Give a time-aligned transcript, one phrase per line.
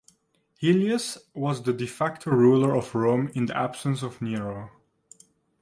[0.59, 4.71] Helius was the de facto ruler of Rome in the absence of Nero.